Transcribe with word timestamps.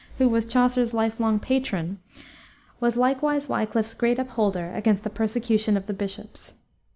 who 0.17 0.27
was 0.27 0.47
Chaucer's 0.47 0.95
life 0.95 1.19
long 1.19 1.39
patron, 1.39 1.99
was 2.79 2.95
likewise 2.95 3.45
Wiclif's 3.47 3.93
great 3.93 4.17
upholder 4.17 4.73
against 4.73 5.03
the 5.03 5.11
persecution 5.11 5.77
of 5.77 5.85
the 5.85 5.93
bishops. 5.93 6.55